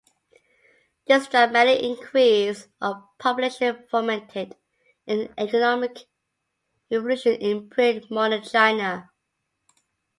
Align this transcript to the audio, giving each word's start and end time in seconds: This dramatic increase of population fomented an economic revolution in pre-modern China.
This 1.05 1.27
dramatic 1.27 1.83
increase 1.83 2.67
of 2.81 3.03
population 3.19 3.85
fomented 3.91 4.55
an 5.05 5.31
economic 5.37 6.07
revolution 6.89 7.33
in 7.33 7.69
pre-modern 7.69 8.41
China. 8.41 9.11